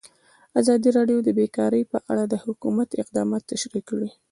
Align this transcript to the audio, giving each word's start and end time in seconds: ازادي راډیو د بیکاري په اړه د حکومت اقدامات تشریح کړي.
ازادي 0.61 0.89
راډیو 0.97 1.17
د 1.23 1.29
بیکاري 1.39 1.83
په 1.91 1.97
اړه 2.11 2.23
د 2.27 2.33
حکومت 2.43 2.89
اقدامات 3.01 3.43
تشریح 3.51 3.83
کړي. 3.89 4.09